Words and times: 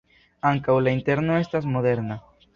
Ankaŭ 0.51 0.77
la 0.85 0.95
interno 1.01 1.37
estas 1.43 1.71
moderna. 1.79 2.19